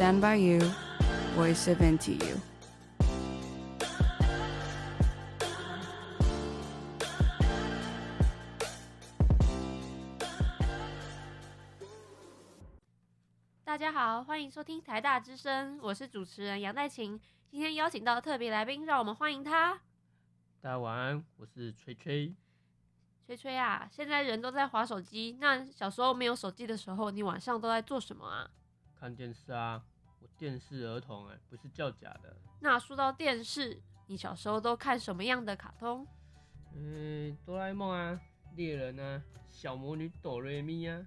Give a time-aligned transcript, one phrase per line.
[0.00, 0.60] Stand by you,
[1.36, 2.38] voice of into you.。
[13.62, 17.20] 大家好，欢迎收听台大之声，我是主持人杨代琴。
[17.50, 19.82] 今天邀请到特别来宾，让我们欢迎他。
[20.62, 22.34] 大家晚安，我是吹吹。
[23.26, 28.50] 吹吹啊，现在人都在划手机，那小时候没有手机的时候，你晚上都在做什么啊？
[28.98, 29.82] 看电视啊，
[30.20, 32.36] 我电视儿童哎、欸，不是叫假的。
[32.60, 36.06] 那说到电视，你小时候都看什么样的卡通？
[36.74, 38.20] 嗯，哆啦 A 梦啊，
[38.54, 41.00] 猎人啊，小魔女哆瑞咪啊，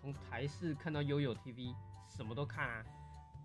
[0.00, 1.74] 从台视看到悠悠 TV，
[2.08, 2.84] 什么都看啊。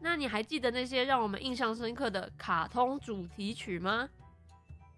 [0.01, 4.09] 那你还记得那些让我们印象深刻的卡通主题曲吗？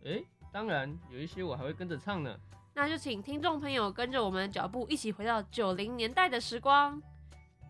[0.03, 2.37] 哎、欸，当然，有一些我还会跟着唱呢。
[2.73, 7.01] 那就请听众朋友跟着我们的脚步，一起回到九零年代的时光。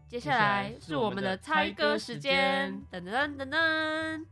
[0.09, 4.25] 接下来是我们的猜歌时间，噔噔噔噔。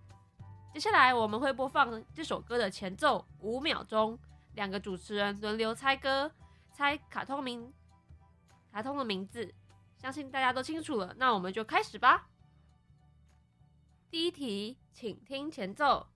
[0.73, 4.17] 接下来我们会播放这首歌的前奏五秒钟，
[4.53, 6.31] 两个主持人轮流猜歌，
[6.71, 7.73] 猜卡通名，
[8.71, 9.53] 卡通的名字。
[9.97, 12.29] 相信大家都清楚了，那我们就开始吧。
[14.09, 16.07] 第一题，请听前奏。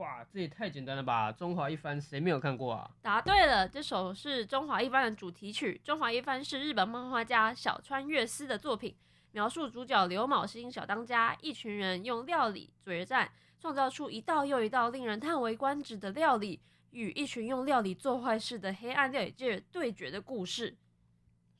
[0.00, 1.30] 哇，这也太简单了吧！
[1.30, 2.90] 中华一番谁没有看过啊？
[3.02, 5.78] 答对了，这首是中华一番的主题曲。
[5.84, 8.96] 中华一番是日本漫画家小川悦司的作品，
[9.32, 20.78] 描述主角刘昴星小当家一群人用料理决战，创造出一道又一道令人叹为观止的料理，与一群用料理做坏事的黑暗料理界对决的故事。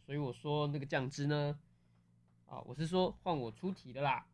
[0.06, 1.58] 所以我说那个酱汁呢？
[2.46, 4.24] 啊，我是说换我出题的啦。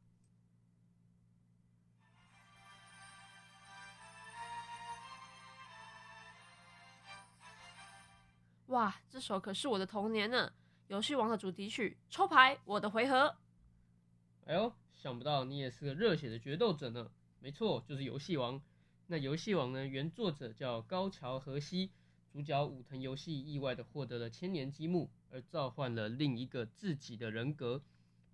[8.76, 10.52] 哇，这首可是我的童年呢！
[10.88, 13.34] 游戏王的主题曲，抽牌，我的回合。
[14.44, 17.10] 哎呦，想不到你也是个热血的决斗者呢！
[17.40, 18.60] 没错，就是游戏王。
[19.06, 19.86] 那游戏王呢？
[19.86, 21.90] 原作者叫高桥和希，
[22.30, 27.82] 主角武藤游戏意外的获得了千年积木，而召唤了另一个自己的人格。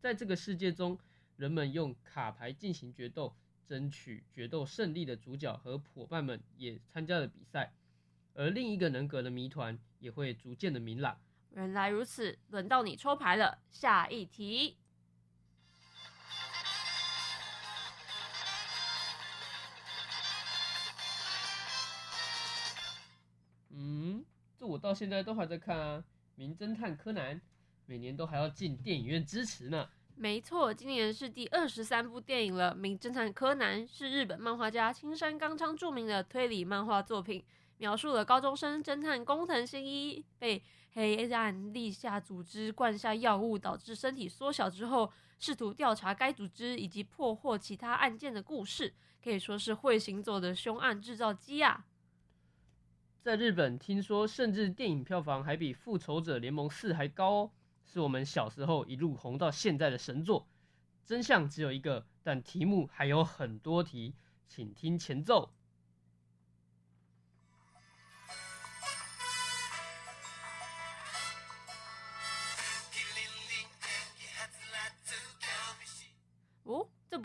[0.00, 0.98] 在这个世界中，
[1.36, 3.36] 人们用卡牌进行决斗，
[3.68, 7.72] 争取决斗胜利的主角和伙伴们也参加了比赛。
[8.34, 11.20] 而另一个人格的谜团也会逐渐的明朗。
[11.50, 13.58] 原来如此，轮到你抽牌了。
[13.70, 14.78] 下一题。
[23.68, 24.24] 嗯，
[24.58, 25.98] 这我到现在都还在看啊，
[26.34, 27.36] 《名侦探柯南》，
[27.84, 29.90] 每年都还要进电影院支持呢。
[30.14, 37.44] 没错，今年是第二十三部电影了，《名侦探柯南》是日本漫画家青山刚昌著名的推理漫画作品。
[37.82, 40.62] 描述了高中生侦探工藤新一被
[40.92, 51.84] 黑暗地下组织灌下药物，导致身体缩小之后，试图调查该组织以及破获其他案件的故事，可以说是会行走的凶案制造机啊！
[53.20, 57.50] 在日本，听说甚至电影票房还比《复仇者联盟四》还高哦，
[57.84, 60.46] 是我们小时候一路红到现在的神作。
[61.04, 64.14] 真相只有一个，但题目还有很多题，
[64.46, 65.50] 请听前奏。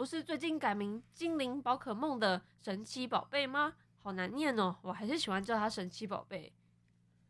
[0.08, 3.74] 是最近改名精灵宝可梦的神奇宝贝吗？
[3.98, 6.54] 好难念哦，我还是喜欢叫它神奇宝贝。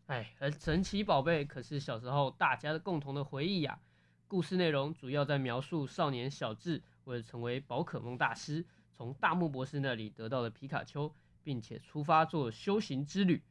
[0.06, 3.80] 哎，而神奇宝贝可是小时候大家的共同的回忆呀。
[4.28, 8.64] 故事内容主要在描述少年小智为了成为宝可梦大师，
[8.96, 11.12] 从大木博士那里得到了皮卡丘，
[11.42, 13.42] 并且出发做修行之旅。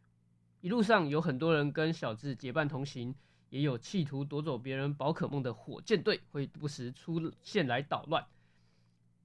[0.61, 3.13] 一路上有很多人跟小智结伴同行，
[3.51, 8.25] 也有企图夺走别人宝可梦的火箭队会不时出现来捣乱。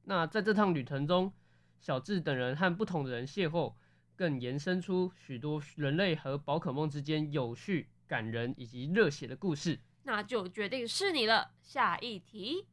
[0.03, 1.31] 那在这趟旅程中，
[1.79, 3.73] 小智等人和不同的人邂逅，
[4.15, 9.79] 更延伸出许多人类和宝可梦之间有趣、感人以及热血的故事。
[10.03, 11.51] 那就决定是你了。
[11.61, 12.67] 下一题。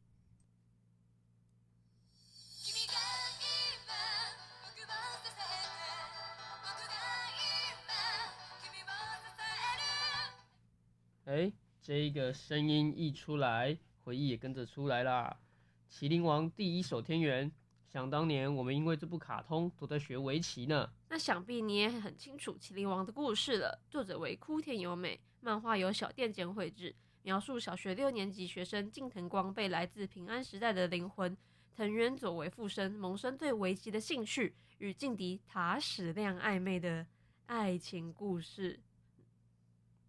[11.25, 15.37] 哎，这个声音一出来，回忆也跟着出来啦。
[15.91, 17.51] 《麒麟王》第一手天元，
[17.91, 20.89] 想当年我们因为这部卡通都在学围棋呢。
[21.09, 23.81] 那想必你也很清楚《麒麟王》的故事了。
[23.89, 31.35] 作者为枯田由美，漫画由小店监绘制，描述小学六年级学生近藤光被来自平安时代的灵魂
[31.75, 37.07] 藤原佐为附身，萌生对围棋的兴趣，与劲敌塔矢亮暧昧的
[37.47, 38.79] 爱情故事。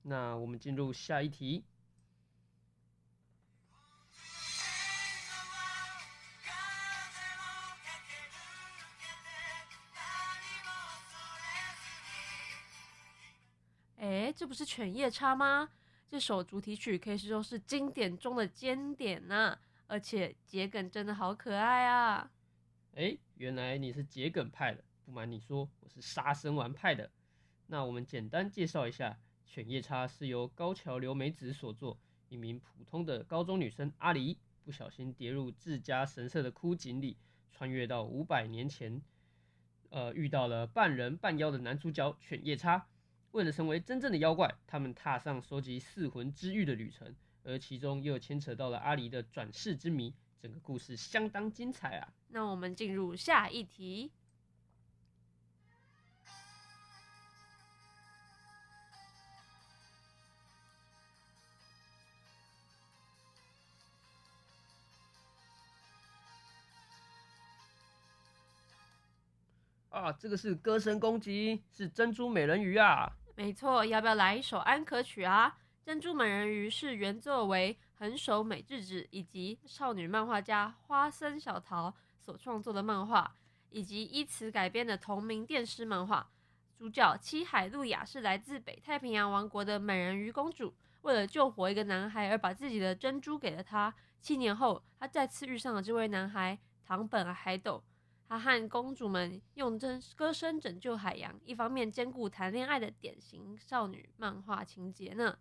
[0.03, 1.65] 那我们进入下一题。
[14.31, 15.69] 哎，这不是《犬夜叉》吗？
[16.09, 22.31] 这首主题曲可以说是经典中的经典呐、啊，而且桔梗真的好可爱啊！
[22.95, 27.11] 哎，原来你是桔梗派的，不瞒你说，我是杀生丸派的。
[27.67, 29.19] 那我们简单介绍一下，
[29.53, 31.99] 《犬夜叉》是由高桥留美子所作，
[32.29, 37.17] 一名普通的高中女生阿离，不小心跌入自家神社的枯井里，
[37.51, 39.03] 穿越到五百年前，
[39.89, 42.87] 呃，遇到了半人半妖的男主角犬夜叉。
[43.33, 50.13] 为了成为真正的妖怪，他们踏上收集四魂之玉的旅程，而其中又牵扯到了阿离的转世之谜，
[50.43, 52.13] 整个故事相当精彩啊！
[52.29, 54.11] 那我们进入下一题。
[69.91, 73.17] 啊，这个是歌声攻击，是珍珠美人鱼啊！
[73.43, 75.57] 没错，要不要来一首安可曲啊？
[75.83, 83.35] 珍珠美人鱼是原作为横手美智子以及少女漫画家花森小桃所创作的漫画，
[83.71, 86.29] 以及依此改编的同名电视漫画。
[86.77, 93.95] 主角七海露亚是来自北太平洋王国的美人鱼公主，为了救活一个男孩而把自己的珍珠给了他。
[94.21, 97.83] 七年后，她再次遇上了这位男孩唐本海斗。
[98.31, 105.37] 他和公主们用真歌声拯救海洋，一方面兼顾谈恋爱的典型少女漫画情节呢。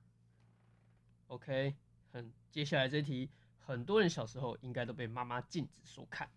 [1.28, 1.76] OK，
[2.12, 6.32] 很，接下来这题，很多人小时候应该都被妈妈禁止收看。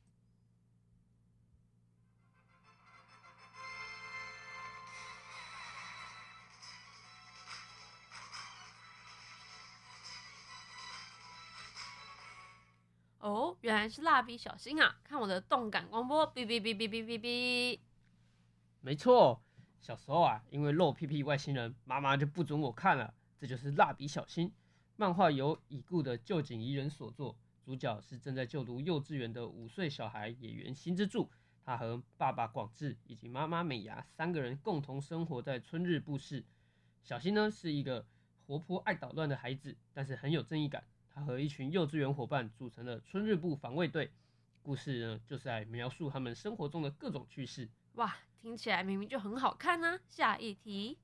[13.62, 14.96] 原来是蜡笔小新啊！
[15.04, 17.78] 看我的动感光波，哔哔哔哔哔哔哔。
[18.80, 19.40] 没错，
[19.80, 23.14] 小时候啊，因为露屁屁外星人，妈妈就不准我看了。
[23.38, 24.52] 这就是蜡笔小新
[24.96, 31.30] 漫画，由已故的臼井仪人所作，主角是正在就读幼稚园的五岁小孩野原新之助。
[31.64, 36.44] 他和爸爸广志以及妈妈美伢三个人共同生活在春日部市。
[37.04, 38.04] 小新呢是一个
[38.44, 40.82] 活泼爱捣乱的孩子，但是很有正义感。
[41.14, 44.10] 他和一群幼稚园伙伴组成了春日部防卫队。
[44.62, 47.68] 故事呢，就是在描述他们生活中的各种趣事。
[47.94, 50.00] 哇，听起来明明就很好看呢、啊！
[50.08, 50.98] 下一题。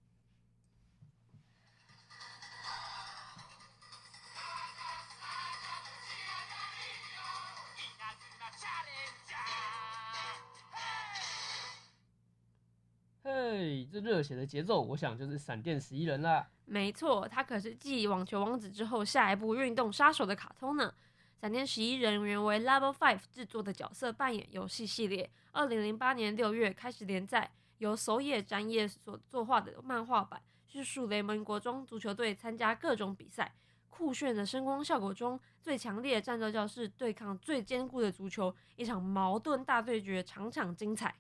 [13.78, 16.48] 嘿，这热血的节奏，我想就是闪电十一人啦。
[16.64, 20.92] 没错，他可是继网球王子之后下一部运动杀手的卡通呢。
[21.40, 27.48] 闪电十一人原为 Level Five 制作的角色扮演游戏系列，二零零八年六月开始连载，
[27.78, 33.54] 由手野展也所作画的漫画版，叙述雷蒙国中足球队参加各种比赛，
[33.88, 41.14] 酷炫的声光效果中，最强烈的战斗教室对抗最坚固的足球，一场矛盾大对决，场场精彩。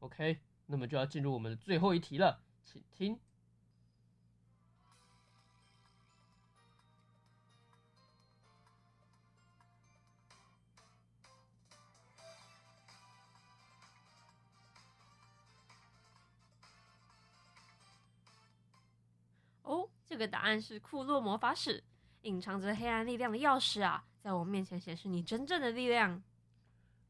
[0.00, 0.40] OK。
[0.72, 3.18] 那么就要进入我们的最后一题了，请听。
[19.64, 21.82] 哦，这个答案是库洛魔法使，
[22.22, 26.22] 隐藏着黑暗力量的钥匙啊，在我面前显示你真正的力量。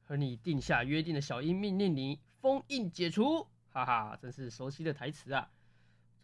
[0.06, 2.18] 和你定下约定的小樱命令你。
[2.40, 5.50] 封印解除，哈哈，真是熟悉的台词啊！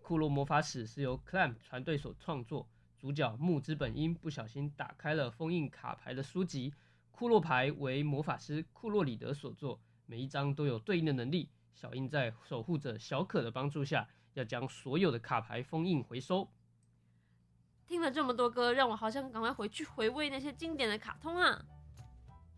[0.01, 2.67] 库洛魔法使是由 Clamp 团队所创作，
[2.99, 6.73] 主角木之本樱不小心打开了封印卡牌的书籍，
[7.11, 11.51] 库洛牌为魔法师库洛里德所作，每一张都有对应的能力。
[11.75, 16.49] 小樱在守护者小可的帮助下，要将所有的卡牌封印回收。
[17.87, 21.63] 听了这么多歌，让我好想赶快回去回味那些经典的卡通啊！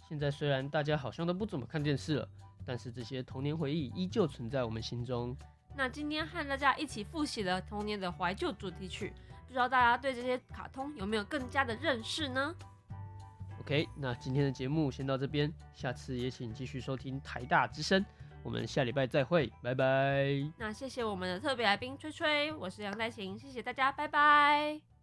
[0.09, 2.29] 现在虽然大家好像都不怎么看电视了。
[2.67, 5.35] 但是这些童年回忆依旧存在我们心中。
[5.75, 9.11] 那今天和大家一起复习了童年的怀旧主题曲，
[9.47, 12.55] 不知道大家对这些卡通有没有更加的认识呢
[13.61, 18.05] ？OK，那今天的节目先到这边，下次也请继续收听台大之声，
[18.43, 20.27] 我们下礼拜再会，拜拜。
[20.59, 24.98] 那谢谢我们的特别来宾吹吹，我是杨代琴，谢谢大家，拜拜。